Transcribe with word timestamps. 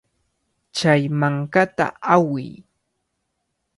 Chay 0.75 1.01
mankata 1.19 1.85
awiy. 2.13 2.51